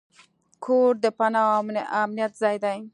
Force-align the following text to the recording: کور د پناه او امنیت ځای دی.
کور 0.63 0.91
د 1.03 1.05
پناه 1.17 1.49
او 1.57 1.63
امنیت 2.03 2.31
ځای 2.41 2.55
دی. 2.63 2.77